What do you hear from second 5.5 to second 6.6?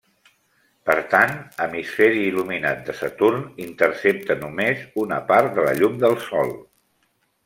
de la llum del Sol.